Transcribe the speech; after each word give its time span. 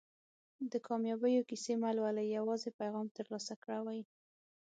د 0.71 0.73
کامیابیونې 0.87 1.41
کیسې 1.49 1.73
مه 1.81 1.89
لولئ 1.97 2.25
یوازې 2.37 2.69
پیغام 2.79 3.07
ترلاسه 3.17 3.53
کوئ. 3.63 4.01